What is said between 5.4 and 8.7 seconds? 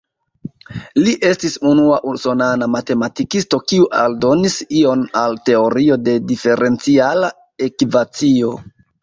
teorio de diferenciala ekvacio.